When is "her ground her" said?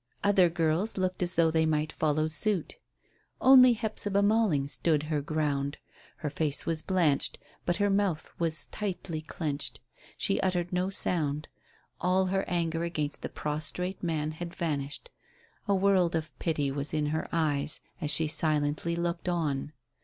5.03-6.31